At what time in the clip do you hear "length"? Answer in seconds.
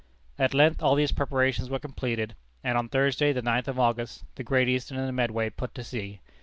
0.55-0.81